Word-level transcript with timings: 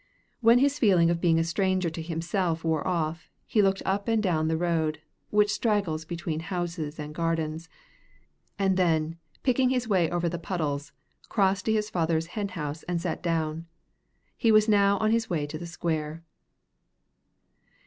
When 0.39 0.57
his 0.57 0.79
feeling 0.79 1.11
of 1.11 1.21
being 1.21 1.37
a 1.37 1.43
stranger 1.43 1.91
to 1.91 2.01
himself 2.01 2.63
wore 2.63 2.87
off, 2.87 3.29
he 3.45 3.61
looked 3.61 3.83
up 3.85 4.07
and 4.07 4.17
down 4.23 4.47
the 4.47 4.57
road, 4.57 4.99
which 5.29 5.51
straggles 5.51 6.05
between 6.05 6.39
houses 6.39 6.97
and 6.97 7.13
gardens, 7.13 7.69
and 8.57 8.77
then, 8.77 9.19
picking 9.43 9.69
his 9.69 9.87
way 9.87 10.09
over 10.09 10.27
the 10.27 10.39
puddles, 10.39 10.91
crossed 11.29 11.65
to 11.65 11.73
his 11.73 11.91
father's 11.91 12.25
hen 12.33 12.47
house 12.47 12.81
and 12.87 12.99
sat 12.99 13.21
down 13.21 13.45
on 13.49 13.57
it. 13.59 13.65
He 14.37 14.51
was 14.51 14.67
now 14.67 14.97
on 14.97 15.11
his 15.11 15.29
way 15.29 15.45
to 15.45 15.59
the 15.59 15.67
square. 15.67 16.23